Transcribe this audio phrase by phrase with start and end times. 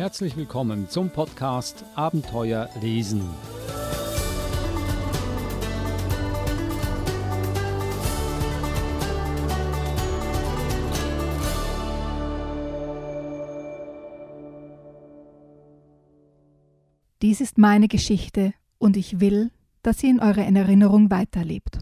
[0.00, 3.20] Herzlich willkommen zum Podcast Abenteuer lesen.
[17.20, 19.50] Dies ist meine Geschichte und ich will,
[19.82, 21.80] dass sie in eurer Erinnerung weiterlebt.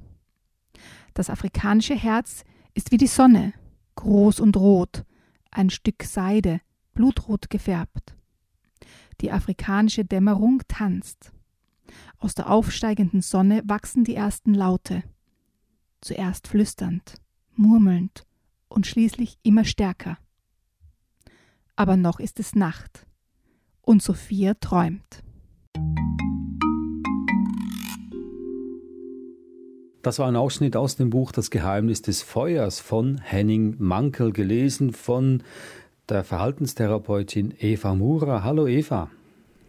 [1.15, 2.43] Das afrikanische Herz
[2.75, 3.53] ist wie die Sonne,
[3.95, 5.05] groß und rot,
[5.53, 6.61] ein Stück Seide,
[6.99, 8.17] blutrot gefärbt.
[9.21, 11.31] Die afrikanische Dämmerung tanzt.
[12.19, 15.05] Aus der aufsteigenden Sonne wachsen die ersten Laute.
[16.01, 17.15] Zuerst flüsternd,
[17.55, 18.27] murmelnd
[18.69, 20.19] und schließlich immer stärker.
[21.77, 23.07] Aber noch ist es Nacht
[23.83, 25.23] und Sophia träumt.
[30.03, 34.93] Das war ein Ausschnitt aus dem Buch Das Geheimnis des Feuers von Henning Mankel, gelesen
[34.93, 35.45] von
[36.09, 38.43] der Verhaltenstherapeutin Eva Mura.
[38.43, 39.11] Hallo Eva.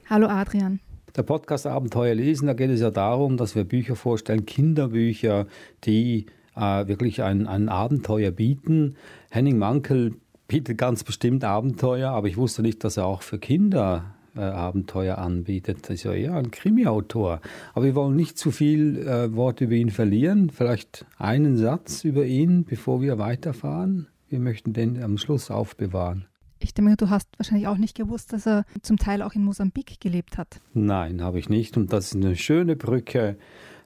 [0.09, 0.79] Hallo Adrian.
[1.15, 5.47] Der Podcast Abenteuer lesen, da geht es ja darum, dass wir Bücher vorstellen, Kinderbücher,
[5.83, 8.95] die äh, wirklich ein, ein Abenteuer bieten.
[9.29, 10.15] Henning Mankel
[10.47, 15.17] bietet ganz bestimmt Abenteuer, aber ich wusste nicht, dass er auch für Kinder äh, Abenteuer
[15.17, 15.79] anbietet.
[15.83, 17.41] Das ist ja eher ein Krimi-Autor.
[17.73, 20.51] Aber wir wollen nicht zu viel äh, Wort über ihn verlieren.
[20.51, 24.07] Vielleicht einen Satz über ihn, bevor wir weiterfahren.
[24.29, 26.28] Wir möchten den am Schluss aufbewahren.
[26.61, 29.99] Ich denke, du hast wahrscheinlich auch nicht gewusst, dass er zum Teil auch in Mosambik
[30.01, 30.59] gelebt hat.
[30.73, 31.77] Nein, habe ich nicht.
[31.77, 33.37] Und das ist eine schöne Brücke,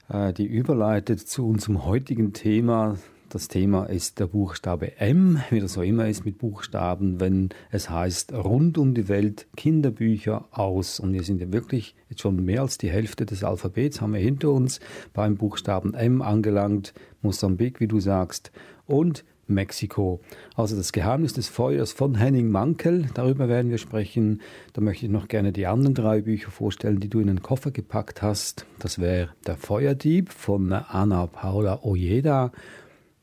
[0.09, 2.97] äh, die überleitet zu unserem heutigen Thema.
[3.29, 7.89] Das Thema ist der Buchstabe M, wie das so immer ist mit Buchstaben, wenn es
[7.89, 10.99] heißt rund um die Welt Kinderbücher aus.
[10.99, 14.19] Und wir sind ja wirklich jetzt schon mehr als die Hälfte des Alphabets haben wir
[14.19, 14.79] hinter uns
[15.13, 16.93] beim Buchstaben M angelangt.
[17.21, 18.51] Mosambik, wie du sagst.
[18.85, 20.21] Und Mexiko.
[20.55, 24.41] Also das Geheimnis des Feuers von Henning Mankel, darüber werden wir sprechen.
[24.73, 27.71] Da möchte ich noch gerne die anderen drei Bücher vorstellen, die du in den Koffer
[27.71, 28.65] gepackt hast.
[28.79, 32.51] Das wäre Der Feuerdieb von Anna Paula Ojeda,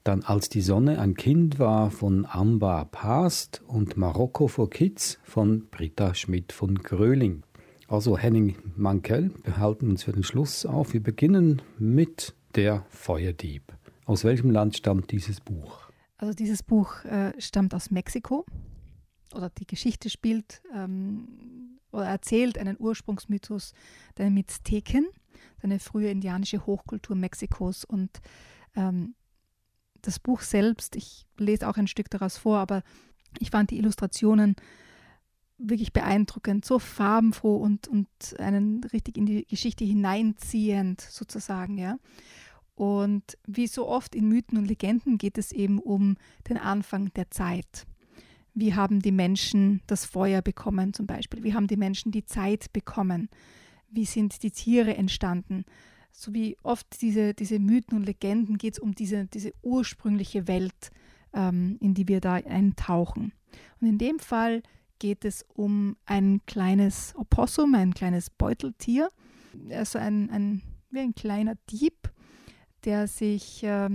[0.05, 5.67] dann Als die Sonne ein Kind war von Amba Past und Marokko for Kids von
[5.71, 7.43] Britta Schmidt von Gröling.
[7.87, 10.95] Also Henning Mankel behalten uns für den Schluss auf.
[10.95, 13.63] Wir beginnen mit Der Feuerdieb.
[14.07, 15.80] Aus welchem Land stammt dieses Buch?
[16.21, 18.45] Also dieses Buch äh, stammt aus Mexiko
[19.33, 23.73] oder die Geschichte spielt ähm, oder erzählt einen Ursprungsmythos
[24.19, 25.07] der Mizteken,
[25.63, 27.87] eine frühe indianische Hochkultur Mexikos.
[27.87, 28.21] Und
[28.77, 29.15] ähm,
[30.03, 32.83] das Buch selbst, ich lese auch ein Stück daraus vor, aber
[33.39, 34.57] ich fand die Illustrationen
[35.57, 38.09] wirklich beeindruckend, so farbenfroh und, und
[38.39, 41.97] einen richtig in die Geschichte hineinziehend sozusagen, ja.
[42.81, 46.17] Und wie so oft in Mythen und Legenden geht es eben um
[46.49, 47.87] den Anfang der Zeit.
[48.55, 51.45] Wie haben die Menschen das Feuer bekommen zum Beispiel?
[51.45, 53.29] Wie haben die Menschen die Zeit bekommen?
[53.91, 55.67] Wie sind die Tiere entstanden?
[56.11, 60.91] So wie oft diese, diese Mythen und Legenden geht es um diese, diese ursprüngliche Welt,
[61.35, 63.35] ähm, in die wir da eintauchen.
[63.83, 64.63] Und in dem Fall
[64.99, 69.11] geht es um ein kleines Opossum, ein kleines Beuteltier,
[69.69, 72.11] also ein, ein, wie ein kleiner Dieb,
[72.85, 73.89] der sich äh,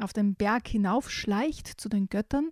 [0.00, 2.50] auf den Berg hinaufschleicht zu den Göttern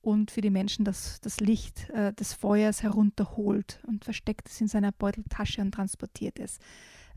[0.00, 4.68] und für die Menschen das, das Licht äh, des Feuers herunterholt und versteckt es in
[4.68, 6.58] seiner Beuteltasche und transportiert es.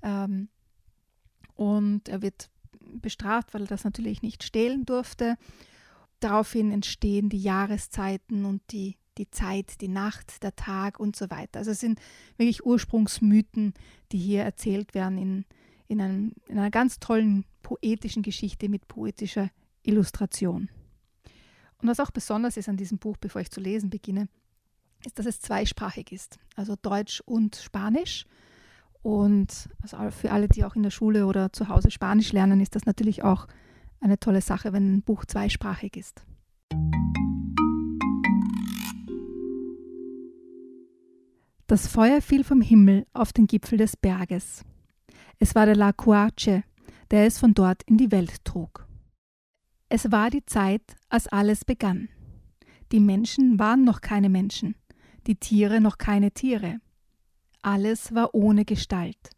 [0.02, 0.50] Ähm,
[1.56, 2.50] und er wird
[2.94, 5.38] bestraft, weil er das natürlich nicht stehlen durfte.
[6.20, 11.60] Daraufhin entstehen die Jahreszeiten und die, die Zeit, die Nacht, der Tag und so weiter.
[11.60, 12.00] Also es sind
[12.38, 13.74] wirklich Ursprungsmythen,
[14.12, 15.46] die hier erzählt werden in,
[15.92, 19.50] in, einem, in einer ganz tollen poetischen Geschichte mit poetischer
[19.84, 20.70] Illustration.
[21.82, 24.30] Und was auch besonders ist an diesem Buch, bevor ich zu lesen beginne,
[25.06, 28.26] ist, dass es zweisprachig ist, also Deutsch und Spanisch.
[29.02, 32.76] Und also für alle, die auch in der Schule oder zu Hause Spanisch lernen, ist
[32.76, 33.48] das natürlich auch
[34.00, 36.24] eine tolle Sache, wenn ein Buch zweisprachig ist.
[41.68, 44.64] Das Feuer fiel vom Himmel auf den Gipfel des Berges.
[45.44, 46.64] Es war der La Cuache,
[47.10, 48.88] der es von dort in die Welt trug.
[49.90, 52.10] Es war die Zeit, als alles begann.
[52.92, 54.76] Die Menschen waren noch keine Menschen,
[55.26, 56.80] die Tiere noch keine Tiere.
[57.64, 59.32] Alles war ohne Gestalt.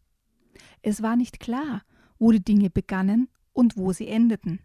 [0.82, 1.80] Es war nicht klar,
[2.18, 4.60] wo die Dinge begannen und wo sie endeten.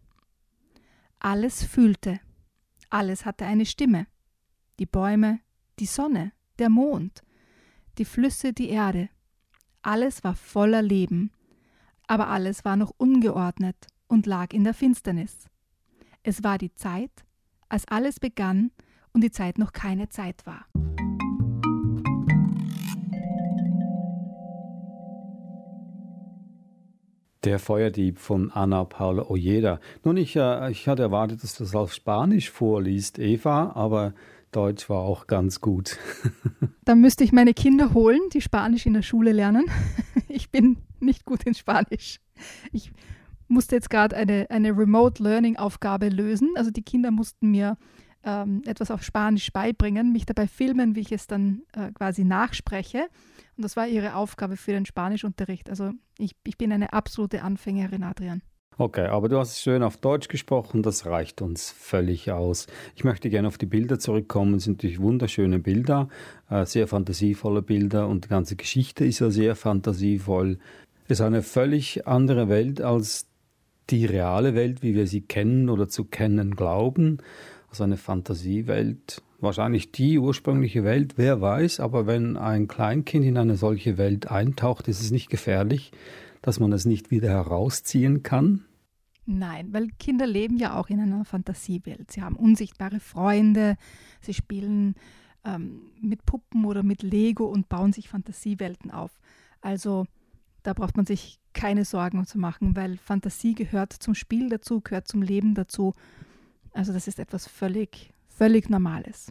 [1.20, 2.20] Alles fühlte,
[2.90, 4.08] alles hatte eine Stimme.
[4.78, 5.40] Die Bäume,
[5.80, 7.24] die Sonne, der Mond,
[7.98, 9.08] die Flüsse, die Erde,
[9.82, 11.32] alles war voller Leben,
[12.06, 15.48] aber alles war noch ungeordnet und lag in der Finsternis.
[16.22, 17.12] Es war die Zeit,
[17.70, 18.72] als alles begann
[19.14, 20.66] und die Zeit noch keine Zeit war.
[27.46, 29.80] Der Feuerdieb von Ana Paula Ojeda.
[30.04, 34.14] Nun, ich, äh, ich hatte erwartet, dass du das auf Spanisch vorliest, Eva, aber
[34.52, 35.98] Deutsch war auch ganz gut.
[36.86, 39.66] da müsste ich meine Kinder holen, die Spanisch in der Schule lernen.
[40.32, 42.20] Ich bin nicht gut in Spanisch.
[42.72, 42.92] Ich
[43.48, 46.52] musste jetzt gerade eine, eine Remote Learning Aufgabe lösen.
[46.56, 47.78] Also die Kinder mussten mir
[48.24, 53.08] ähm, etwas auf Spanisch beibringen, mich dabei filmen, wie ich es dann äh, quasi nachspreche.
[53.58, 55.70] Und das war ihre Aufgabe für den Spanischunterricht.
[55.70, 58.42] Also ich, ich bin eine absolute Anfängerin, Adrian.
[58.82, 62.66] Okay, aber du hast es schön auf Deutsch gesprochen, das reicht uns völlig aus.
[62.96, 64.54] Ich möchte gerne auf die Bilder zurückkommen.
[64.54, 66.08] Es sind natürlich wunderschöne Bilder,
[66.50, 70.60] äh, sehr fantasievolle Bilder und die ganze Geschichte ist ja sehr fantasievoll.
[71.10, 73.28] Es ist eine völlig andere Welt als
[73.90, 77.18] die reale Welt, wie wir sie kennen oder zu kennen glauben.
[77.70, 83.58] Also eine Fantasiewelt, wahrscheinlich die ursprüngliche Welt, wer weiß, aber wenn ein Kleinkind in eine
[83.58, 85.92] solche Welt eintaucht, ist es nicht gefährlich,
[86.42, 88.64] dass man es nicht wieder herausziehen kann?
[89.32, 92.12] Nein, weil Kinder leben ja auch in einer Fantasiewelt.
[92.12, 93.78] Sie haben unsichtbare Freunde,
[94.22, 94.96] sie spielen
[95.46, 99.12] ähm, mit Puppen oder mit Lego und bauen sich Fantasiewelten auf.
[99.62, 100.08] Also
[100.64, 105.08] da braucht man sich keine Sorgen zu machen, weil Fantasie gehört zum Spiel dazu, gehört
[105.08, 105.94] zum Leben dazu.
[106.74, 109.28] Also das ist etwas völlig, völlig Normales.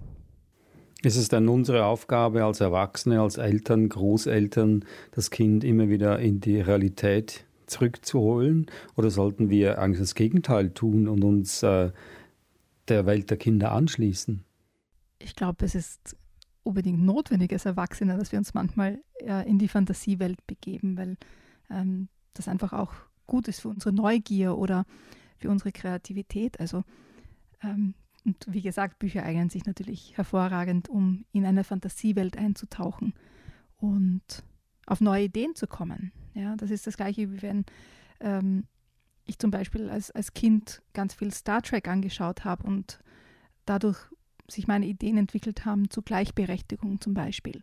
[1.02, 6.38] Ist es dann unsere Aufgabe als Erwachsene, als Eltern, Großeltern, das Kind immer wieder in
[6.38, 8.66] die Realität zurückzuholen?
[8.96, 11.92] Oder sollten wir eigentlich das Gegenteil tun und uns äh,
[12.88, 14.44] der Welt der Kinder anschließen?
[15.18, 16.16] Ich glaube, es ist
[16.62, 21.16] unbedingt notwendig als Erwachsene, dass wir uns manchmal äh, in die Fantasiewelt begeben, weil
[21.70, 22.92] ähm, das einfach auch
[23.26, 24.84] gut ist für unsere Neugier oder
[25.38, 26.60] für unsere Kreativität.
[26.60, 26.84] Also
[27.62, 27.94] ähm,
[28.24, 33.14] und wie gesagt, Bücher eignen sich natürlich hervorragend, um in eine Fantasiewelt einzutauchen
[33.78, 34.44] und
[34.86, 36.12] auf neue Ideen zu kommen.
[36.34, 37.64] Ja, das ist das gleiche, wie wenn
[38.20, 38.64] ähm,
[39.26, 42.98] ich zum Beispiel als, als Kind ganz viel Star Trek angeschaut habe und
[43.66, 43.98] dadurch
[44.50, 47.62] sich meine Ideen entwickelt haben zu Gleichberechtigung zum Beispiel.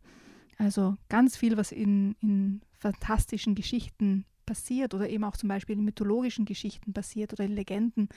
[0.58, 5.84] Also ganz viel, was in, in fantastischen Geschichten passiert oder eben auch zum Beispiel in
[5.84, 8.10] mythologischen Geschichten passiert oder in Legenden,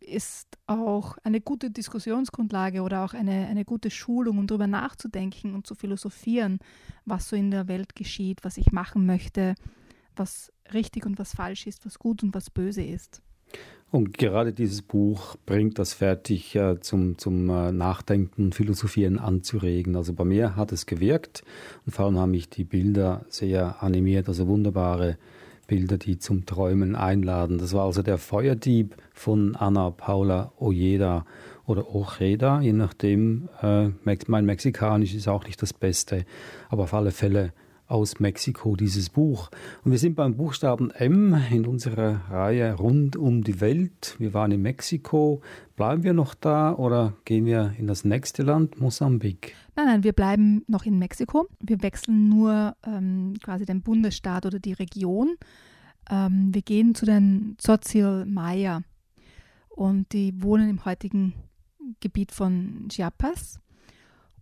[0.00, 5.66] ist auch eine gute Diskussionsgrundlage oder auch eine, eine gute Schulung, um darüber nachzudenken und
[5.66, 6.58] zu philosophieren,
[7.04, 9.54] was so in der Welt geschieht, was ich machen möchte,
[10.16, 13.22] was richtig und was falsch ist, was gut und was böse ist.
[13.90, 19.96] Und gerade dieses Buch bringt das fertig, äh, zum, zum äh, Nachdenken Philosophieren anzuregen.
[19.96, 21.44] Also bei mir hat es gewirkt
[21.84, 25.18] und vor allem haben mich die Bilder sehr animiert, also wunderbare
[25.66, 27.58] Bilder, die zum Träumen einladen.
[27.58, 31.24] Das war also der Feuerdieb von Anna Paula Ojeda
[31.66, 33.48] oder Ojeda, je nachdem.
[33.62, 33.90] Äh,
[34.26, 36.24] mein Mexikanisch ist auch nicht das Beste,
[36.68, 37.52] aber auf alle Fälle
[37.92, 39.50] aus Mexiko dieses Buch.
[39.84, 44.16] Und wir sind beim Buchstaben M in unserer Reihe rund um die Welt.
[44.18, 45.42] Wir waren in Mexiko.
[45.76, 49.54] Bleiben wir noch da oder gehen wir in das nächste Land, Mosambik?
[49.76, 51.46] Nein, nein, wir bleiben noch in Mexiko.
[51.60, 55.36] Wir wechseln nur ähm, quasi den Bundesstaat oder die Region.
[56.10, 58.82] Ähm, wir gehen zu den Tzotzil Maya
[59.68, 61.34] und die wohnen im heutigen
[62.00, 63.60] Gebiet von Chiapas.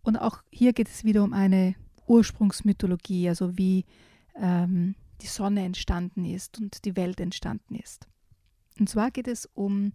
[0.02, 1.74] Und auch hier geht es wieder um eine
[2.10, 3.84] Ursprungsmythologie, also wie
[4.34, 8.08] ähm, die Sonne entstanden ist und die Welt entstanden ist.
[8.78, 9.92] Und zwar geht es um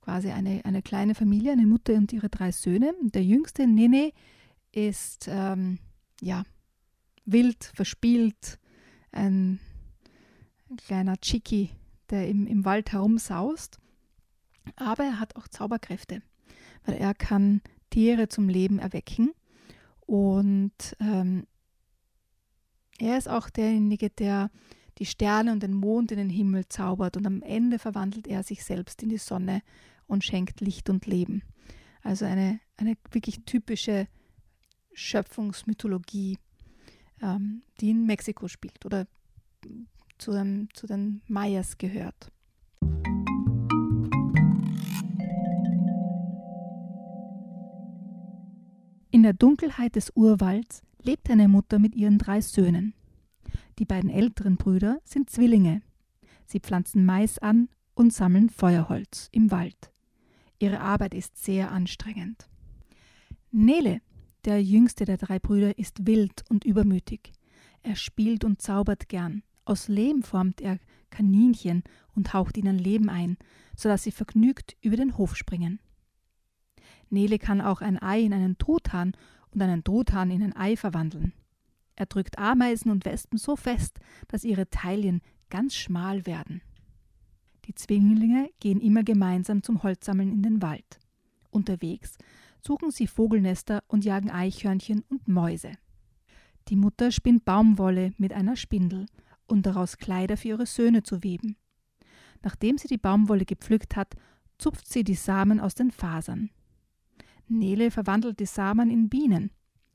[0.00, 2.94] quasi eine, eine kleine Familie, eine Mutter und ihre drei Söhne.
[3.02, 4.12] Der jüngste, Nene,
[4.72, 5.78] ist ähm,
[6.20, 6.44] ja,
[7.26, 8.58] wild, verspielt,
[9.10, 9.60] ein,
[10.70, 11.70] ein kleiner Chiki,
[12.10, 13.78] der im, im Wald herumsaust.
[14.76, 16.22] Aber er hat auch Zauberkräfte,
[16.86, 19.32] weil er kann Tiere zum Leben erwecken.
[20.12, 21.46] Und ähm,
[22.98, 24.50] er ist auch derjenige, der
[24.98, 27.16] die Sterne und den Mond in den Himmel zaubert.
[27.16, 29.62] Und am Ende verwandelt er sich selbst in die Sonne
[30.06, 31.42] und schenkt Licht und Leben.
[32.02, 34.06] Also eine, eine wirklich typische
[34.92, 36.36] Schöpfungsmythologie,
[37.22, 39.06] ähm, die in Mexiko spielt oder
[40.18, 42.30] zu, dem, zu den Mayas gehört.
[49.22, 52.92] In der Dunkelheit des Urwalds lebt eine Mutter mit ihren drei Söhnen.
[53.78, 55.80] Die beiden älteren Brüder sind Zwillinge.
[56.44, 59.92] Sie pflanzen Mais an und sammeln Feuerholz im Wald.
[60.58, 62.48] Ihre Arbeit ist sehr anstrengend.
[63.52, 64.00] Nele
[64.44, 67.30] der jüngste der drei Brüder ist wild und übermütig.
[67.84, 69.44] Er spielt und zaubert gern.
[69.64, 71.84] Aus Lehm formt er Kaninchen
[72.16, 73.36] und haucht ihnen Leben ein,
[73.76, 75.78] so dass sie vergnügt über den Hof springen.
[77.12, 79.12] Nele kann auch ein Ei in einen Truthahn
[79.50, 81.32] und einen Truthahn in ein Ei verwandeln.
[81.94, 86.62] Er drückt Ameisen und Wespen so fest, dass ihre Taillen ganz schmal werden.
[87.66, 90.98] Die Zwillinge gehen immer gemeinsam zum Holzsammeln in den Wald.
[91.50, 92.16] Unterwegs
[92.60, 95.72] suchen sie Vogelnester und jagen Eichhörnchen und Mäuse.
[96.68, 99.06] Die Mutter spinnt Baumwolle mit einer Spindel,
[99.46, 101.56] um daraus Kleider für ihre Söhne zu weben.
[102.42, 104.14] Nachdem sie die Baumwolle gepflückt hat,
[104.58, 106.50] zupft sie die Samen aus den Fasern.
[107.48, 109.50] Nele verwandelt die Samen in Bienen.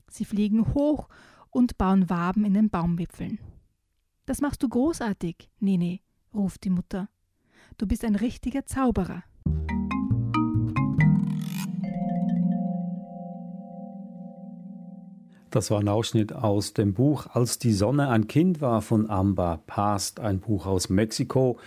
[0.08, 1.08] Sie fliegen hoch
[1.50, 3.38] und bauen Waben in den Baumwipfeln.
[4.26, 6.00] Das machst du großartig, Nene,
[6.34, 7.08] ruft die Mutter.
[7.78, 9.22] Du bist ein richtiger Zauberer.
[15.50, 19.60] Das war ein Ausschnitt aus dem Buch Als die Sonne ein Kind war von Amba
[19.66, 21.58] Past, ein Buch aus Mexiko.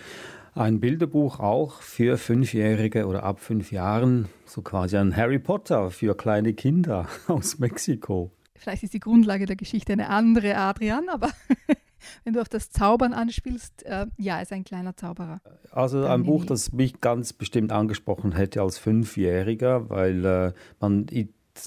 [0.54, 6.14] Ein Bilderbuch auch für Fünfjährige oder ab fünf Jahren, so quasi ein Harry Potter für
[6.14, 8.30] kleine Kinder aus Mexiko.
[8.54, 11.30] Vielleicht ist die Grundlage der Geschichte eine andere, Adrian, aber
[12.24, 15.40] wenn du auf das Zaubern anspielst, äh, ja, ist ein kleiner Zauberer.
[15.70, 21.06] Also ein Buch, das mich ganz bestimmt angesprochen hätte als Fünfjähriger, weil äh, man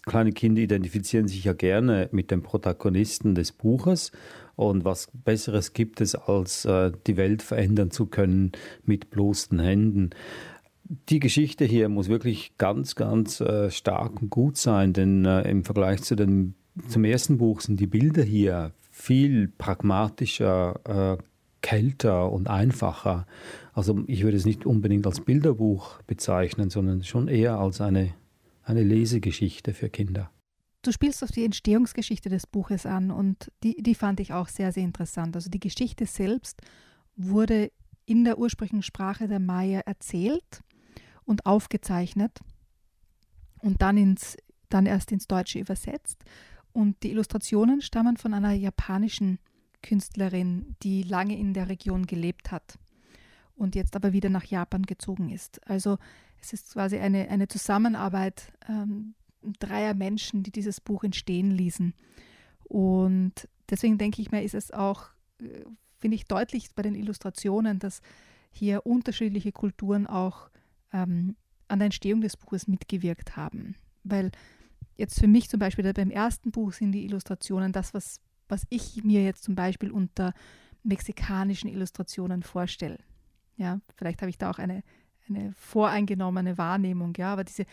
[0.06, 4.12] kleine Kinder identifizieren sich ja gerne mit dem Protagonisten des Buches
[4.56, 8.52] und was Besseres gibt es, als äh, die Welt verändern zu können
[8.84, 10.12] mit bloßen Händen.
[11.10, 15.64] Die Geschichte hier muss wirklich ganz, ganz äh, stark und gut sein, denn äh, im
[15.64, 16.54] Vergleich zu dem,
[16.88, 21.18] zum ersten Buch sind die Bilder hier viel pragmatischer,
[21.62, 23.26] kälter und einfacher.
[23.74, 28.14] Also ich würde es nicht unbedingt als Bilderbuch bezeichnen, sondern schon eher als eine,
[28.64, 30.30] eine Lesegeschichte für Kinder.
[30.86, 34.72] Du spielst auf die Entstehungsgeschichte des Buches an und die, die fand ich auch sehr,
[34.72, 35.36] sehr interessant.
[35.36, 36.62] Also die Geschichte selbst
[37.16, 37.72] wurde
[38.06, 40.62] in der ursprünglichen Sprache der Maya erzählt
[41.24, 42.40] und aufgezeichnet
[43.62, 44.38] und dann, ins,
[44.70, 46.24] dann erst ins Deutsche übersetzt.
[46.72, 49.40] Und die Illustrationen stammen von einer japanischen
[49.82, 52.78] Künstlerin, die lange in der Region gelebt hat
[53.56, 55.68] und jetzt aber wieder nach Japan gezogen ist.
[55.68, 55.98] Also
[56.40, 59.16] es ist quasi eine, eine Zusammenarbeit ähm,
[59.60, 61.94] dreier Menschen, die dieses Buch entstehen ließen.
[62.64, 65.10] Und deswegen denke ich mir, ist es auch,
[65.40, 65.66] äh,
[65.98, 68.02] finde ich deutlich bei den Illustrationen, dass
[68.52, 70.50] hier unterschiedliche Kulturen auch
[70.94, 71.36] ähm,
[71.68, 73.76] an der Entstehung des Buches mitgewirkt haben.
[74.04, 74.32] Weil
[74.98, 79.04] jetzt für mich zum Beispiel beim ersten Buch sind die Illustrationen das, was, was ich
[79.04, 80.34] mir jetzt zum Beispiel unter
[80.84, 83.00] mexikanischen Illustrationen vorstelle.
[83.58, 84.84] Ja, vielleicht habe ich da auch eine,
[85.28, 87.66] eine voreingenommene Wahrnehmung, ja, aber diese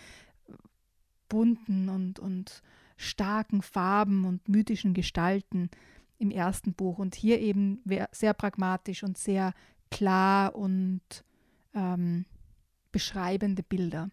[1.33, 2.63] bunten und, und
[2.99, 5.71] starken Farben und mythischen Gestalten
[6.19, 9.55] im ersten Buch und hier eben sehr pragmatisch und sehr
[9.91, 11.01] klar und
[11.75, 12.27] ähm,
[12.93, 14.11] beschreibende Bilder,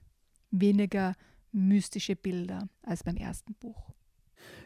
[0.50, 1.14] weniger
[1.52, 3.92] mystische Bilder als beim ersten Buch.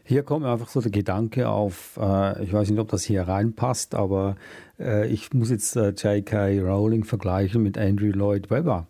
[0.04, 3.24] Hier kommt mir einfach so der Gedanke auf, äh, ich weiß nicht, ob das hier
[3.24, 4.36] reinpasst, aber
[4.78, 6.60] äh, ich muss jetzt äh, J.K.
[6.60, 8.88] Rowling vergleichen mit Andrew Lloyd Webber.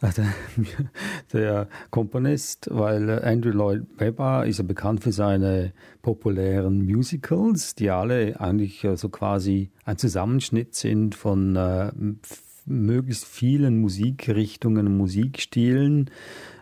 [0.00, 0.12] Der,
[1.32, 8.40] der Komponist, weil Andrew Lloyd Webber ist ja bekannt für seine populären Musicals, die alle
[8.40, 11.90] eigentlich so quasi ein Zusammenschnitt sind von äh,
[12.68, 16.10] möglichst vielen Musikrichtungen und Musikstilen.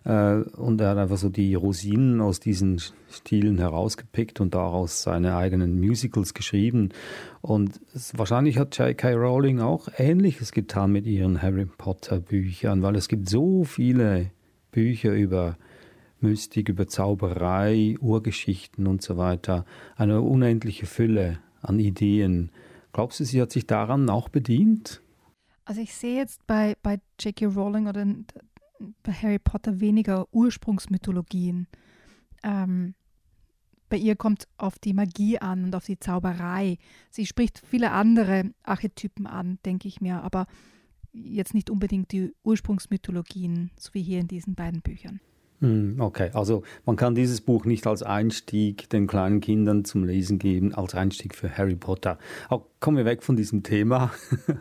[0.05, 5.37] Äh, und er hat einfach so die Rosinen aus diesen Stilen herausgepickt und daraus seine
[5.37, 6.91] eigenen Musicals geschrieben.
[7.43, 7.81] Und
[8.13, 9.15] wahrscheinlich hat J.K.
[9.15, 14.31] Rowling auch Ähnliches getan mit ihren Harry Potter Büchern, weil es gibt so viele
[14.71, 15.57] Bücher über
[16.21, 19.65] Mystik, über Zauberei, Urgeschichten und so weiter.
[19.97, 22.51] Eine unendliche Fülle an Ideen.
[22.93, 25.03] Glaubst du, sie hat sich daran auch bedient?
[25.67, 27.47] Also ich sehe jetzt bei, bei J.K.
[27.47, 28.07] Rowling oder
[29.03, 31.67] bei Harry Potter weniger Ursprungsmythologien.
[32.45, 32.95] Ähm,
[33.89, 36.79] bei ihr kommt auf die Magie an und auf die Zauberei.
[37.11, 40.47] Sie spricht viele andere Archetypen an, denke ich mir, aber
[41.13, 45.21] jetzt nicht unbedingt die Ursprungsmythologien, so wie hier in diesen beiden Büchern.
[45.61, 50.39] Hm, okay, also man kann dieses Buch nicht als Einstieg den kleinen Kindern zum Lesen
[50.39, 52.19] geben, als Einstieg für Harry Potter.
[52.51, 54.11] Auch kommen wir weg von diesem Thema.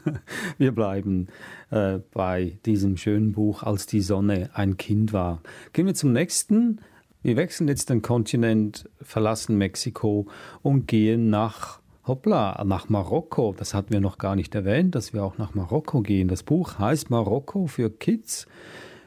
[0.58, 1.28] wir bleiben
[1.70, 5.42] äh, bei diesem schönen Buch, als die Sonne ein Kind war.
[5.74, 6.80] Gehen wir zum nächsten.
[7.22, 10.28] Wir wechseln jetzt den Kontinent, verlassen Mexiko
[10.62, 13.54] und gehen nach Hoppla, nach Marokko.
[13.58, 16.28] Das hatten wir noch gar nicht erwähnt, dass wir auch nach Marokko gehen.
[16.30, 18.48] Das Buch heißt Marokko für Kids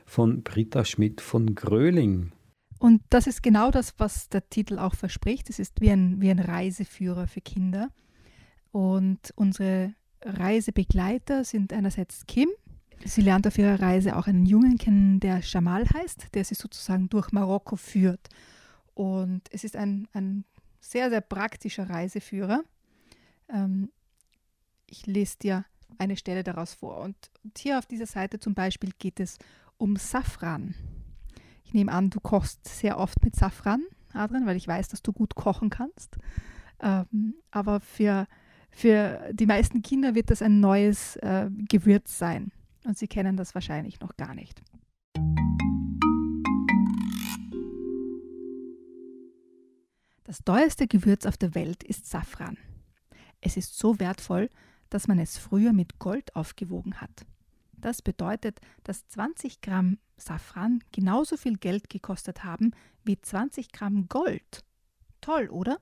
[0.09, 2.33] von Britta Schmidt von Gröling.
[2.79, 5.51] Und das ist genau das, was der Titel auch verspricht.
[5.51, 7.91] Es ist wie ein, wie ein Reiseführer für Kinder.
[8.73, 12.49] Und unsere Reisebegleiter sind einerseits Kim.
[13.05, 17.09] Sie lernt auf ihrer Reise auch einen Jungen kennen, der Jamal heißt, der sie sozusagen
[17.09, 18.29] durch Marokko führt.
[18.95, 20.45] Und es ist ein, ein
[20.81, 22.65] sehr, sehr praktischer Reiseführer.
[23.53, 23.91] Ähm,
[24.87, 25.65] ich lese dir
[25.99, 26.99] eine Stelle daraus vor.
[26.99, 29.39] Und, und hier auf dieser Seite zum Beispiel geht es
[29.79, 30.75] um Safran.
[31.65, 33.83] Ich nehme an, du kochst sehr oft mit Safran,
[34.13, 36.19] Adrian, weil ich weiß, dass du gut kochen kannst.
[36.81, 38.27] Ähm, aber für,
[38.71, 42.53] für die meisten Kinder wird das ein neues äh, Gewürz sein.
[42.85, 44.63] Und sie kennen das wahrscheinlich noch gar nicht.
[50.25, 52.59] Das teuerste Gewürz auf der Welt ist Safran.
[53.41, 54.51] Es ist so wertvoll,
[54.91, 57.27] dass man es früher mit Gold aufgewogen hat.
[57.81, 62.73] Das bedeutet, dass 20 Gramm Safran genauso viel Geld gekostet haben
[63.05, 64.65] wie 20 Gramm Gold.
[65.21, 65.79] Toll, oder?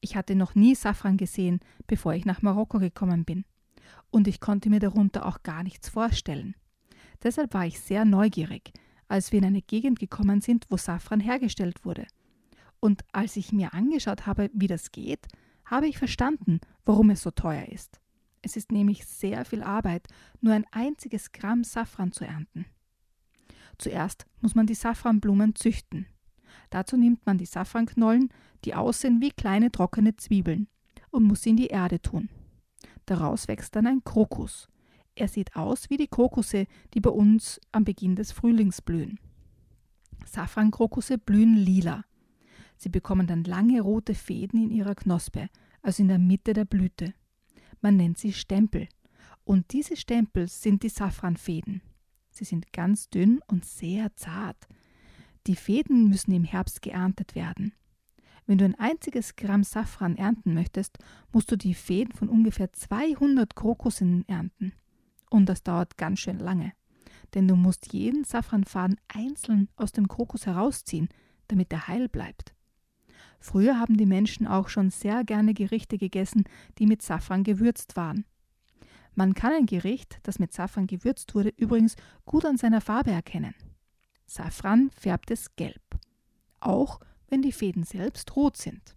[0.00, 3.44] Ich hatte noch nie Safran gesehen, bevor ich nach Marokko gekommen bin.
[4.10, 6.54] Und ich konnte mir darunter auch gar nichts vorstellen.
[7.22, 8.72] Deshalb war ich sehr neugierig,
[9.08, 12.06] als wir in eine Gegend gekommen sind, wo Safran hergestellt wurde.
[12.80, 15.28] Und als ich mir angeschaut habe, wie das geht,
[15.66, 18.00] habe ich verstanden, warum es so teuer ist.
[18.42, 20.06] Es ist nämlich sehr viel Arbeit,
[20.40, 22.66] nur ein einziges Gramm Safran zu ernten.
[23.78, 26.06] Zuerst muss man die Safranblumen züchten.
[26.70, 28.28] Dazu nimmt man die Safranknollen,
[28.64, 30.68] die aussehen wie kleine trockene Zwiebeln,
[31.10, 32.28] und muss sie in die Erde tun.
[33.06, 34.68] Daraus wächst dann ein Krokus.
[35.14, 39.18] Er sieht aus wie die Krokusse, die bei uns am Beginn des Frühlings blühen.
[40.24, 42.04] Safrankrokusse blühen lila.
[42.76, 45.48] Sie bekommen dann lange rote Fäden in ihrer Knospe,
[45.82, 47.14] also in der Mitte der Blüte.
[47.80, 48.88] Man nennt sie Stempel.
[49.44, 51.82] Und diese Stempel sind die Safranfäden.
[52.30, 54.68] Sie sind ganz dünn und sehr zart.
[55.46, 57.72] Die Fäden müssen im Herbst geerntet werden.
[58.46, 60.98] Wenn du ein einziges Gramm Safran ernten möchtest,
[61.32, 64.72] musst du die Fäden von ungefähr 200 Krokussen ernten.
[65.30, 66.72] Und das dauert ganz schön lange.
[67.34, 71.08] Denn du musst jeden Safranfaden einzeln aus dem Krokus herausziehen,
[71.48, 72.54] damit er heil bleibt.
[73.40, 76.44] Früher haben die Menschen auch schon sehr gerne Gerichte gegessen,
[76.78, 78.24] die mit Safran gewürzt waren.
[79.14, 83.54] Man kann ein Gericht, das mit Safran gewürzt wurde, übrigens gut an seiner Farbe erkennen.
[84.26, 85.82] Safran färbt es gelb,
[86.60, 88.94] auch wenn die Fäden selbst rot sind.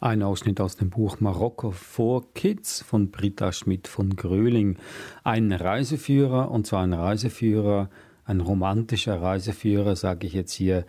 [0.00, 4.76] Ein Ausschnitt aus dem Buch Marokko for Kids von Britta Schmidt von Gröling.
[5.24, 7.90] Ein Reiseführer, und zwar ein Reiseführer,
[8.24, 10.86] ein romantischer Reiseführer, sage ich jetzt hier,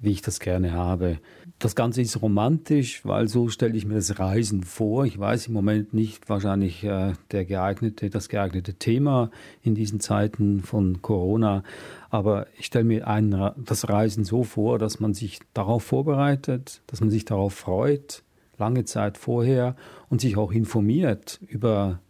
[0.00, 1.18] wie ich das gerne habe.
[1.58, 5.04] Das Ganze ist romantisch, weil so stelle ich mir das Reisen vor.
[5.04, 9.30] Ich weiß im Moment nicht wahrscheinlich äh, der geeignete, das geeignete Thema
[9.62, 11.62] in diesen Zeiten von Corona,
[12.08, 17.00] aber ich stelle mir ein, das Reisen so vor, dass man sich darauf vorbereitet, dass
[17.00, 18.22] man sich darauf freut,
[18.58, 19.76] lange Zeit vorher
[20.08, 22.00] und sich auch informiert über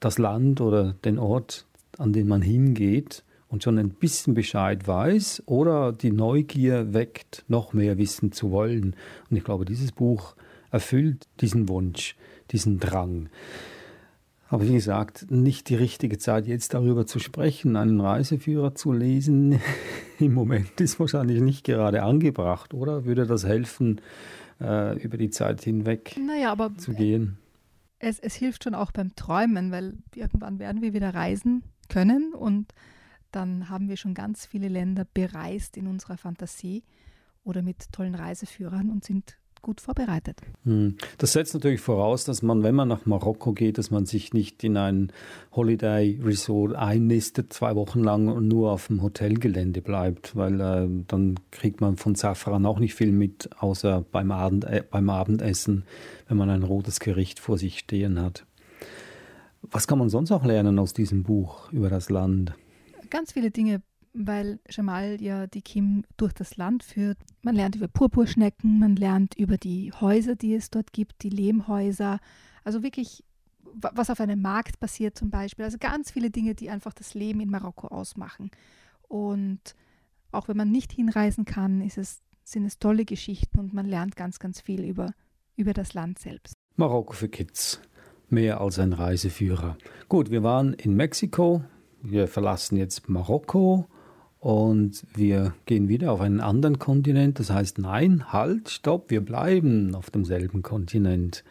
[0.00, 5.42] das Land oder den Ort, an den man hingeht und schon ein bisschen Bescheid weiß
[5.46, 8.94] oder die Neugier weckt, noch mehr wissen zu wollen.
[9.30, 10.34] Und ich glaube, dieses Buch
[10.70, 12.14] erfüllt diesen Wunsch,
[12.50, 13.28] diesen Drang.
[14.50, 19.60] Aber wie gesagt, nicht die richtige Zeit, jetzt darüber zu sprechen, einen Reiseführer zu lesen.
[20.18, 23.04] Im Moment ist wahrscheinlich nicht gerade angebracht, oder?
[23.04, 24.00] Würde das helfen,
[24.60, 27.38] äh, über die Zeit hinweg naja, aber zu gehen.
[27.98, 32.72] Es, es hilft schon auch beim Träumen, weil irgendwann werden wir wieder reisen können und
[33.32, 36.84] dann haben wir schon ganz viele Länder bereist in unserer Fantasie
[37.44, 40.40] oder mit tollen Reiseführern und sind gut vorbereitet.
[40.64, 40.96] Hm.
[41.18, 44.62] Das setzt natürlich voraus, dass man, wenn man nach Marokko geht, dass man sich nicht
[44.64, 45.12] in ein
[45.52, 51.40] Holiday Resort einnistet, zwei Wochen lang und nur auf dem Hotelgelände bleibt, weil äh, dann
[51.50, 55.84] kriegt man von Safran auch nicht viel mit, außer beim, Abend, äh, beim Abendessen,
[56.28, 58.46] wenn man ein rotes Gericht vor sich stehen hat.
[59.62, 62.54] Was kann man sonst auch lernen aus diesem Buch über das Land?
[63.10, 67.18] Ganz viele Dinge weil Jamal ja die Kim durch das Land führt.
[67.42, 72.18] Man lernt über Purpurschnecken, man lernt über die Häuser, die es dort gibt, die Lehmhäuser.
[72.64, 73.24] Also wirklich,
[73.74, 75.64] was auf einem Markt passiert zum Beispiel.
[75.64, 78.50] Also ganz viele Dinge, die einfach das Leben in Marokko ausmachen.
[79.02, 79.74] Und
[80.32, 84.38] auch wenn man nicht hinreisen kann, es, sind es tolle Geschichten und man lernt ganz,
[84.38, 85.12] ganz viel über,
[85.56, 86.54] über das Land selbst.
[86.76, 87.80] Marokko für Kids.
[88.30, 89.78] Mehr als ein Reiseführer.
[90.08, 91.64] Gut, wir waren in Mexiko.
[92.02, 93.88] Wir verlassen jetzt Marokko
[94.40, 97.38] und wir gehen wieder auf einen anderen Kontinent.
[97.38, 101.44] Das heißt, nein, halt, stopp, wir bleiben auf demselben Kontinent.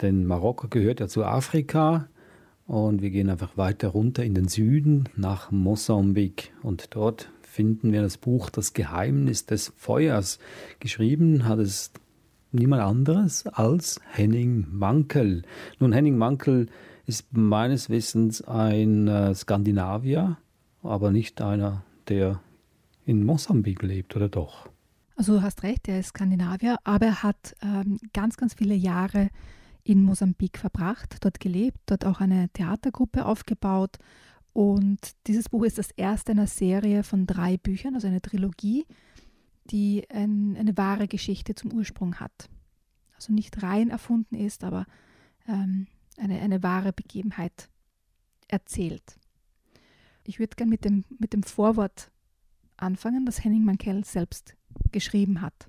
[0.00, 2.08] Denn Marokko gehört ja zu Afrika
[2.66, 8.00] und wir gehen einfach weiter runter in den Süden nach Mosambik und dort finden wir
[8.00, 10.38] das Buch Das Geheimnis des Feuers.
[10.80, 11.92] Geschrieben hat es
[12.50, 15.42] niemand anderes als Henning Mankel.
[15.78, 16.68] Nun, Henning Mankel
[17.04, 20.38] ist meines Wissens ein äh, Skandinavier
[20.82, 22.40] aber nicht einer, der
[23.04, 24.68] in Mosambik lebt, oder doch?
[25.16, 29.30] Also du hast recht, er ist Skandinavier, aber er hat ähm, ganz, ganz viele Jahre
[29.84, 33.98] in Mosambik verbracht, dort gelebt, dort auch eine Theatergruppe aufgebaut.
[34.52, 38.86] Und dieses Buch ist das erste einer Serie von drei Büchern, also eine Trilogie,
[39.64, 42.48] die ein, eine wahre Geschichte zum Ursprung hat.
[43.14, 44.86] Also nicht rein erfunden ist, aber
[45.48, 45.86] ähm,
[46.18, 47.68] eine, eine wahre Begebenheit
[48.48, 49.18] erzählt.
[50.24, 52.12] Ich würde gerne mit dem, mit dem Vorwort
[52.76, 54.56] anfangen, das Henning Mankell selbst
[54.92, 55.68] geschrieben hat.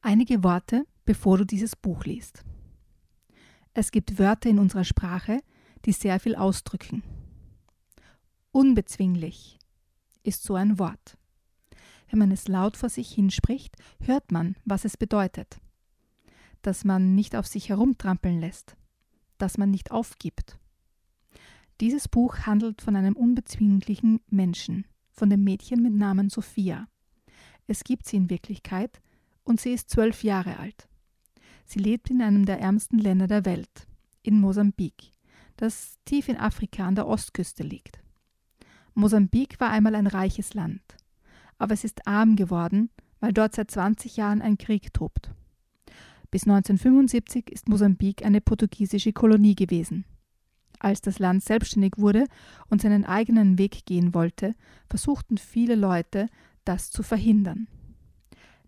[0.00, 2.44] Einige Worte, bevor du dieses Buch liest.
[3.74, 5.40] Es gibt Wörter in unserer Sprache,
[5.84, 7.02] die sehr viel ausdrücken.
[8.52, 9.58] Unbezwinglich
[10.22, 11.16] ist so ein Wort.
[12.10, 15.58] Wenn man es laut vor sich hinspricht, hört man, was es bedeutet.
[16.60, 18.76] Dass man nicht auf sich herumtrampeln lässt,
[19.42, 20.56] dass man nicht aufgibt.
[21.80, 26.86] Dieses Buch handelt von einem unbezwinglichen Menschen, von dem Mädchen mit Namen Sophia.
[27.66, 29.02] Es gibt sie in Wirklichkeit
[29.42, 30.88] und sie ist zwölf Jahre alt.
[31.64, 33.88] Sie lebt in einem der ärmsten Länder der Welt,
[34.22, 35.12] in Mosambik,
[35.56, 38.00] das tief in Afrika an der Ostküste liegt.
[38.94, 40.82] Mosambik war einmal ein reiches Land,
[41.58, 45.32] aber es ist arm geworden, weil dort seit 20 Jahren ein Krieg tobt.
[46.32, 50.06] Bis 1975 ist Mosambik eine portugiesische Kolonie gewesen.
[50.78, 52.24] Als das Land selbstständig wurde
[52.70, 54.54] und seinen eigenen Weg gehen wollte,
[54.88, 56.28] versuchten viele Leute,
[56.64, 57.68] das zu verhindern.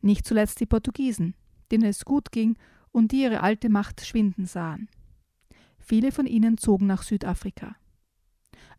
[0.02, 1.34] Nicht zuletzt die Portugiesen,
[1.72, 2.58] denen es gut ging
[2.92, 4.90] und die ihre alte Macht schwinden sahen.
[5.78, 7.76] Viele von ihnen zogen nach Südafrika.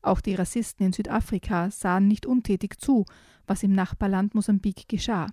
[0.03, 3.05] Auch die Rassisten in Südafrika sahen nicht untätig zu,
[3.47, 5.31] was im Nachbarland Mosambik geschah.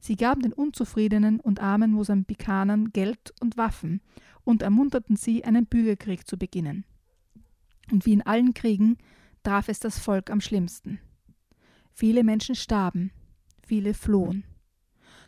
[0.00, 4.00] Sie gaben den unzufriedenen und armen Mosambikanern Geld und Waffen
[4.44, 6.84] und ermunterten sie, einen Bürgerkrieg zu beginnen.
[7.90, 8.98] Und wie in allen Kriegen
[9.42, 10.98] traf es das Volk am schlimmsten.
[11.92, 13.10] Viele Menschen starben,
[13.64, 14.44] viele flohen.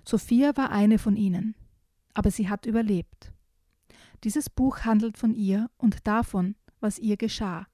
[0.04, 1.54] Sophia war eine von ihnen,
[2.14, 3.32] aber sie hat überlebt.
[4.24, 7.66] Dieses Buch handelt von ihr und davon, was ihr geschah,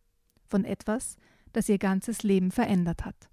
[0.45, 1.17] von etwas,
[1.53, 3.31] das ihr ganzes Leben verändert hat.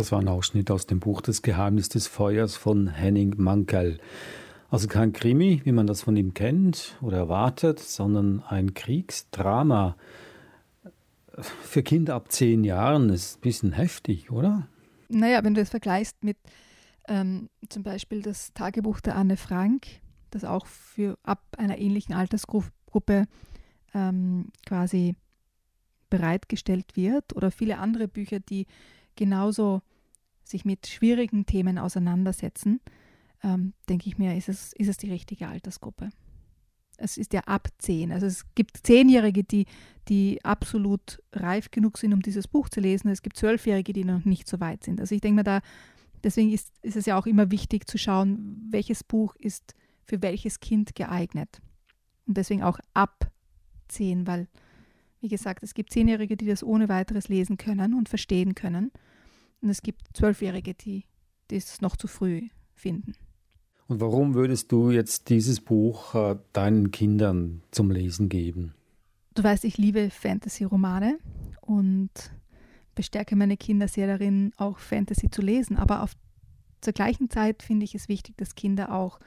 [0.00, 4.00] Das war ein Ausschnitt aus dem Buch Das Geheimnis des Feuers von Henning Mankell.
[4.70, 9.98] Also kein Krimi, wie man das von ihm kennt oder erwartet, sondern ein Kriegsdrama.
[11.38, 14.66] Für Kinder ab zehn Jahren ist ein bisschen heftig, oder?
[15.10, 16.38] Naja, wenn du es vergleichst mit
[17.06, 19.86] ähm, zum Beispiel das Tagebuch der Anne Frank,
[20.30, 23.26] das auch für ab einer ähnlichen Altersgruppe
[23.92, 25.14] ähm, quasi
[26.08, 28.66] bereitgestellt wird oder viele andere Bücher, die
[29.14, 29.82] genauso
[30.50, 32.80] sich mit schwierigen Themen auseinandersetzen,
[33.42, 36.10] ähm, denke ich mir, ist es, ist es die richtige Altersgruppe.
[36.96, 38.12] Es ist ja ab zehn.
[38.12, 39.64] Also es gibt Zehnjährige, die,
[40.08, 43.08] die absolut reif genug sind, um dieses Buch zu lesen.
[43.08, 45.00] Es gibt Zwölfjährige, die noch nicht so weit sind.
[45.00, 45.60] Also ich denke mir da,
[46.22, 50.60] deswegen ist, ist es ja auch immer wichtig zu schauen, welches Buch ist für welches
[50.60, 51.60] Kind geeignet.
[52.26, 53.30] Und deswegen auch ab
[53.88, 54.48] 10, weil,
[55.20, 58.92] wie gesagt, es gibt Zehnjährige, die das ohne weiteres lesen können und verstehen können.
[59.60, 61.04] Und es gibt Zwölfjährige, die,
[61.50, 63.14] es noch zu früh finden.
[63.88, 68.74] Und warum würdest du jetzt dieses Buch äh, deinen Kindern zum Lesen geben?
[69.34, 71.18] Du weißt, ich liebe Fantasy-Romane
[71.60, 72.10] und
[72.94, 75.76] bestärke meine Kinder sehr darin, auch Fantasy zu lesen.
[75.76, 76.12] Aber auf,
[76.80, 79.18] zur gleichen Zeit finde ich es wichtig, dass Kinder auch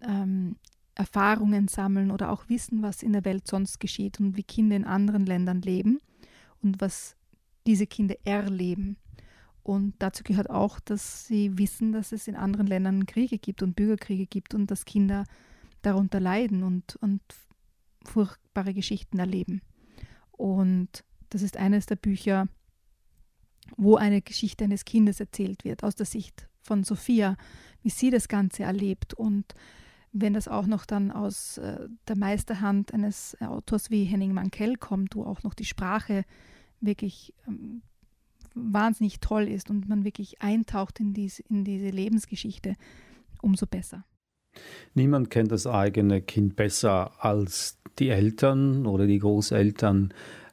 [0.00, 0.56] ähm,
[0.94, 4.84] Erfahrungen sammeln oder auch wissen, was in der Welt sonst geschieht und wie Kinder in
[4.84, 6.00] anderen Ländern leben
[6.62, 7.16] und was
[7.66, 8.96] diese Kinder erleben.
[9.62, 13.76] Und dazu gehört auch, dass sie wissen, dass es in anderen Ländern Kriege gibt und
[13.76, 15.24] Bürgerkriege gibt und dass Kinder
[15.82, 17.22] darunter leiden und, und
[18.04, 19.62] furchtbare Geschichten erleben.
[20.32, 22.48] Und das ist eines der Bücher,
[23.76, 27.36] wo eine Geschichte eines Kindes erzählt wird, aus der Sicht von Sophia,
[27.82, 29.54] wie sie das Ganze erlebt und
[30.12, 35.16] wenn das auch noch dann aus äh, der Meisterhand eines Autors wie Henning Mankell kommt,
[35.16, 36.24] wo auch noch die Sprache
[36.80, 37.82] wirklich ähm,
[38.54, 42.76] wahnsinnig toll ist und man wirklich eintaucht in, dies, in diese Lebensgeschichte,
[43.40, 44.04] umso besser.
[44.94, 50.12] Niemand kennt das eigene Kind besser als die Eltern oder die Großeltern.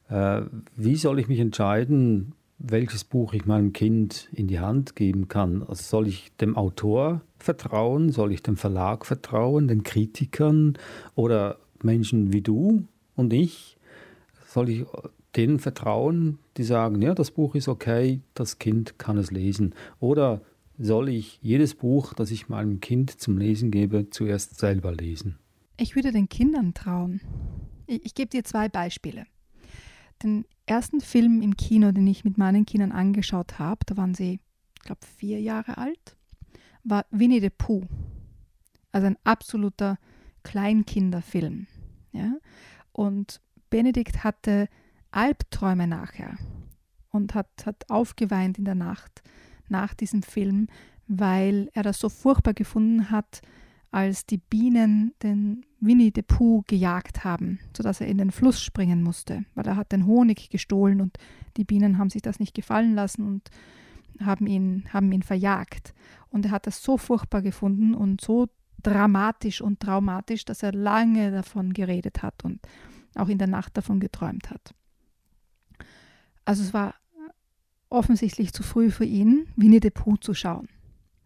[0.09, 0.41] Äh,
[0.75, 5.63] wie soll ich mich entscheiden, welches Buch ich meinem Kind in die Hand geben kann.
[5.63, 8.11] Also soll ich dem Autor vertrauen?
[8.11, 10.77] Soll ich dem Verlag vertrauen, den Kritikern
[11.15, 12.85] oder Menschen wie du
[13.15, 13.77] und ich?
[14.47, 14.85] Soll ich
[15.35, 19.75] denen vertrauen, die sagen, ja, das Buch ist okay, das Kind kann es lesen?
[19.99, 20.41] Oder
[20.77, 25.37] soll ich jedes Buch, das ich meinem Kind zum Lesen gebe, zuerst selber lesen?
[25.77, 27.21] Ich würde den Kindern trauen.
[27.85, 29.25] Ich, ich gebe dir zwei Beispiele.
[30.23, 34.39] Den ersten Film im Kino, den ich mit meinen Kindern angeschaut habe, da waren sie,
[34.75, 36.15] ich glaube, vier Jahre alt,
[36.83, 37.87] war Winnie the Pooh.
[38.91, 39.97] Also ein absoluter
[40.43, 41.67] Kleinkinderfilm.
[42.11, 42.37] Ja?
[42.91, 44.67] Und Benedikt hatte
[45.11, 46.37] Albträume nachher
[47.11, 49.23] und hat, hat aufgeweint in der Nacht
[49.67, 50.67] nach diesem Film,
[51.07, 53.41] weil er das so furchtbar gefunden hat,
[53.91, 59.01] als die Bienen den Winnie the Pooh gejagt haben, sodass er in den Fluss springen
[59.01, 61.17] musste, weil er hat den Honig gestohlen und
[61.57, 63.49] die Bienen haben sich das nicht gefallen lassen und
[64.23, 65.93] haben ihn, haben ihn verjagt.
[66.29, 68.47] Und er hat das so furchtbar gefunden und so
[68.83, 72.59] dramatisch und traumatisch, dass er lange davon geredet hat und
[73.15, 74.75] auch in der Nacht davon geträumt hat.
[76.49, 76.95] Also es war
[77.91, 80.67] offensichtlich zu früh für ihn, Winnie the Pooh zu schauen.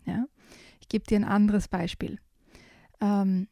[0.03, 0.25] Ja?
[0.81, 2.19] Ich gebe dir ein anderes Beispiel.
[2.99, 3.47] Ähm,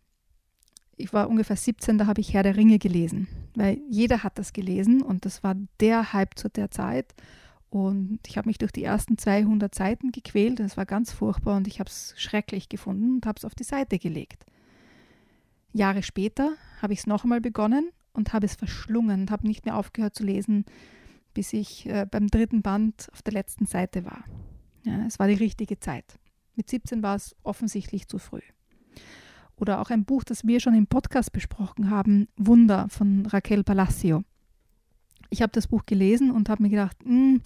[0.97, 4.51] ich war ungefähr 17, da habe ich Herr der Ringe gelesen, weil jeder hat das
[4.51, 7.15] gelesen und das war der Hype zu der Zeit.
[7.69, 10.60] Und ich habe mich durch die ersten 200 Seiten gequält.
[10.60, 13.63] Das war ganz furchtbar und ich habe es schrecklich gefunden und habe es auf die
[13.63, 14.45] Seite gelegt.
[15.71, 19.63] Jahre später habe ich es noch einmal begonnen und habe es verschlungen und habe nicht
[19.63, 20.65] mehr aufgehört zu lesen,
[21.33, 24.23] bis ich äh, beim dritten Band auf der letzten Seite war.
[24.83, 26.19] Ja, es war die richtige Zeit.
[26.55, 28.41] Mit 17 war es offensichtlich zu früh.
[29.55, 34.23] Oder auch ein Buch, das wir schon im Podcast besprochen haben, Wunder von Raquel Palacio.
[35.29, 37.41] Ich habe das Buch gelesen und habe mir gedacht, hm,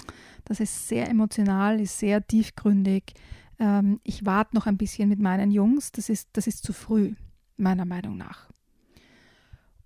[0.45, 3.13] das ist sehr emotional, ist sehr tiefgründig.
[3.59, 5.91] Ähm, ich warte noch ein bisschen mit meinen Jungs.
[5.91, 7.13] Das ist, das ist zu früh,
[7.57, 8.49] meiner Meinung nach.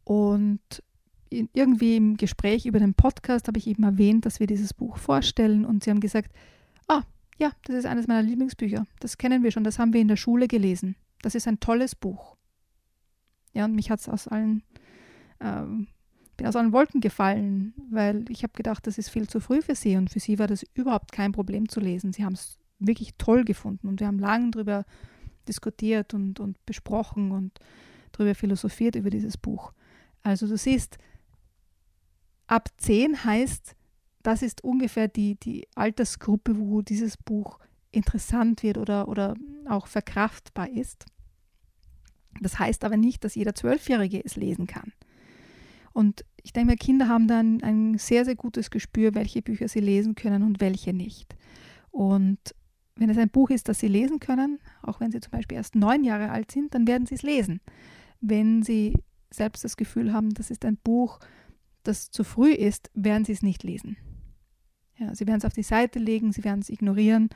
[0.03, 0.62] Und
[1.30, 5.65] irgendwie im Gespräch über den Podcast habe ich eben erwähnt, dass wir dieses Buch vorstellen
[5.65, 6.32] und sie haben gesagt,
[6.88, 7.04] ah,
[7.38, 8.86] ja, das ist eines meiner Lieblingsbücher.
[9.00, 10.96] Das kennen wir schon, das haben wir in der Schule gelesen.
[11.22, 12.36] Das ist ein tolles Buch.
[13.54, 14.63] Ja, und mich hat es aus allen,
[15.39, 15.88] ähm,
[16.38, 19.76] bin aus allen Wolken gefallen, weil ich habe gedacht, das ist viel zu früh für
[19.76, 22.13] sie und für sie war das überhaupt kein Problem zu lesen.
[22.13, 24.86] Sie haben es wirklich toll gefunden und wir haben lange darüber
[25.48, 27.60] diskutiert und, und besprochen und
[28.12, 29.74] darüber philosophiert über dieses Buch.
[30.24, 30.98] Also du siehst,
[32.49, 33.75] ab 10 heißt,
[34.23, 37.59] das ist ungefähr die, die Altersgruppe, wo dieses Buch
[37.91, 39.35] interessant wird oder, oder
[39.67, 41.05] auch verkraftbar ist.
[42.41, 44.93] Das heißt aber nicht, dass jeder Zwölfjährige es lesen kann.
[45.93, 50.15] Und ich denke Kinder haben dann ein sehr, sehr gutes Gespür, welche Bücher sie lesen
[50.15, 51.35] können und welche nicht.
[51.91, 52.39] Und
[52.95, 55.75] wenn es ein Buch ist, das sie lesen können, auch wenn sie zum Beispiel erst
[55.75, 57.62] neun Jahre alt sind, dann werden sie es lesen.
[58.21, 58.93] Wenn sie
[59.31, 61.19] selbst das Gefühl haben, das ist ein Buch,
[61.84, 63.98] das zu früh ist, werden sie es nicht lesen.
[64.98, 67.30] Ja, sie werden es auf die Seite legen, sie werden es ignorieren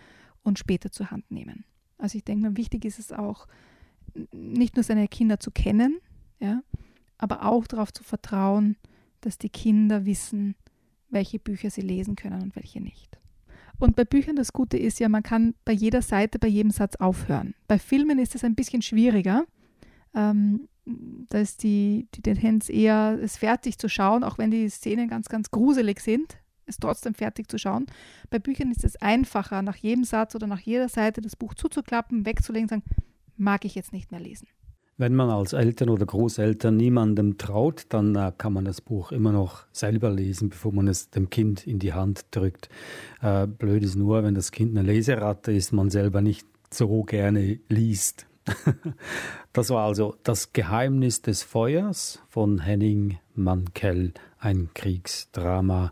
[0.44, 1.66] und später zur Hand nehmen.
[1.98, 3.48] Also ich denke mir, wichtig ist es auch,
[4.32, 6.00] nicht nur seine Kinder zu kennen,
[6.40, 6.62] ja,
[7.18, 8.76] aber auch darauf zu vertrauen,
[9.22, 10.56] dass die Kinder wissen,
[11.10, 13.18] welche Bücher sie lesen können und welche nicht.
[13.80, 16.96] Und bei Büchern das Gute ist ja, man kann bei jeder Seite, bei jedem Satz
[16.98, 17.56] aufhören.
[17.68, 19.46] Bei Filmen ist es ein bisschen schwieriger.
[20.14, 25.08] Ähm, da ist die, die Tendenz eher, es fertig zu schauen, auch wenn die Szenen
[25.08, 27.86] ganz, ganz gruselig sind, es trotzdem fertig zu schauen.
[28.30, 32.26] Bei Büchern ist es einfacher, nach jedem Satz oder nach jeder Seite das Buch zuzuklappen,
[32.26, 32.84] wegzulegen und sagen,
[33.38, 34.48] mag ich jetzt nicht mehr lesen.
[34.98, 39.32] Wenn man als Eltern oder Großeltern niemandem traut, dann äh, kann man das Buch immer
[39.32, 42.70] noch selber lesen, bevor man es dem Kind in die Hand drückt.
[43.20, 47.60] Äh, blöd ist nur, wenn das Kind eine Leseratte ist, man selber nicht so gerne
[47.70, 48.28] liest.
[49.54, 55.92] das war also das Geheimnis des Feuers von Henning Mankell, ein Kriegsdrama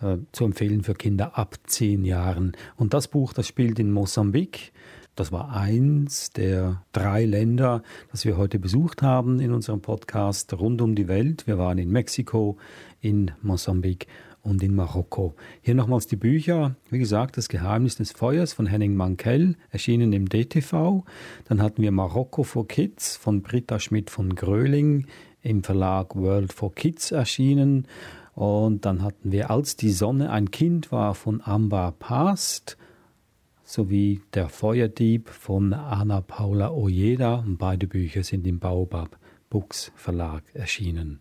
[0.00, 2.52] äh, zu empfehlen für Kinder ab zehn Jahren.
[2.76, 4.72] Und das Buch, das spielt in Mosambik.
[5.14, 10.82] Das war eins der drei Länder, das wir heute besucht haben in unserem Podcast rund
[10.82, 11.46] um die Welt.
[11.46, 12.58] Wir waren in Mexiko,
[13.00, 14.06] in Mosambik
[14.46, 15.34] und in Marokko.
[15.60, 16.76] Hier nochmals die Bücher.
[16.88, 21.04] Wie gesagt, Das Geheimnis des Feuers von Henning Mankell, erschienen im DTV.
[21.46, 25.06] Dann hatten wir Marokko for Kids von Britta Schmidt von Gröling
[25.42, 27.88] im Verlag World for Kids erschienen.
[28.34, 32.76] Und dann hatten wir Als die Sonne ein Kind war von Amba Past
[33.64, 37.44] sowie Der Feuerdieb von Anna Paula Ojeda.
[37.48, 39.18] Beide Bücher sind im Baobab
[39.50, 41.20] Books Verlag erschienen.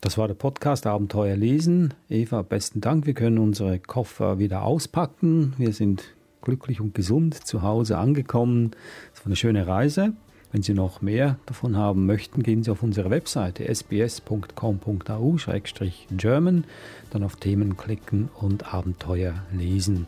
[0.00, 1.92] Das war der Podcast Abenteuer lesen.
[2.08, 3.06] Eva, besten Dank.
[3.06, 5.54] Wir können unsere Koffer wieder auspacken.
[5.58, 8.70] Wir sind glücklich und gesund zu Hause angekommen.
[9.12, 10.12] Es war eine schöne Reise.
[10.52, 16.64] Wenn Sie noch mehr davon haben möchten, gehen Sie auf unsere Webseite sbs.com.au-german,
[17.10, 20.06] dann auf Themen klicken und Abenteuer lesen.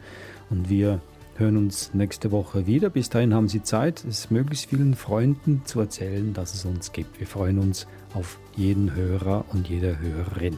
[0.50, 1.00] Und wir
[1.40, 2.90] hören uns nächste Woche wieder.
[2.90, 7.18] Bis dahin haben Sie Zeit, es möglichst vielen Freunden zu erzählen, dass es uns gibt.
[7.18, 10.56] Wir freuen uns auf jeden Hörer und jede Hörerin.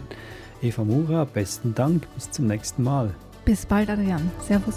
[0.60, 2.06] Eva Mura, besten Dank.
[2.14, 3.14] Bis zum nächsten Mal.
[3.44, 4.30] Bis bald, Adrian.
[4.46, 4.76] Servus.